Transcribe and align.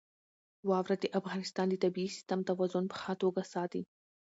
واوره 0.69 0.95
د 0.99 1.05
افغانستان 1.19 1.67
د 1.69 1.75
طبعي 1.83 2.07
سیسټم 2.15 2.39
توازن 2.49 2.83
په 2.91 2.95
ښه 3.01 3.13
توګه 3.21 3.41
ساتي. 3.53 3.81